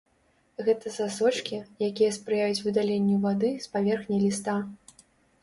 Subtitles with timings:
[0.69, 4.59] Гэта сасочкі, якія спрыяюць выдаленню вады з паверхні ліста.